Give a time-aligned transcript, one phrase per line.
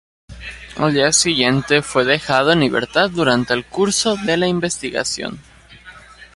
[0.77, 5.39] Al día siguiente fue dejado en libertad durante el curso de la investigación.